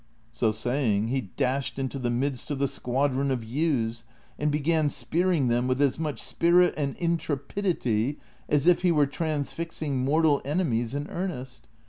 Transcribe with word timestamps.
So 0.31 0.51
saying, 0.51 1.09
he 1.09 1.21
dashed 1.37 1.77
into 1.77 1.99
the 1.99 2.09
midst 2.09 2.49
of 2.49 2.57
the 2.57 2.67
squadron 2.67 3.29
of 3.29 3.43
ewes, 3.43 4.03
and 4.39 4.51
began 4.51 4.89
spearing 4.89 5.47
them 5.47 5.67
with 5.67 5.79
as 5.79 5.99
much 5.99 6.23
spirit 6.23 6.73
and 6.75 6.95
intrepidity 6.97 8.17
as 8.49 8.65
if 8.65 8.81
he 8.81 8.89
Avere 8.91 9.11
transfixing 9.11 10.03
mortal 10.03 10.41
enemies 10.43 10.95
in 10.95 11.07
earnest. 11.07 11.67